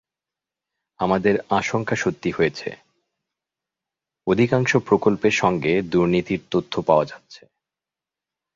[0.99, 2.69] আমাদের আশঙ্কা সত্যি হয়েছে,
[4.27, 7.41] অধিকাংশ প্রকল্পের সঙ্গে দুর্নীতির তথ্য পাওয়া যাচ্ছে।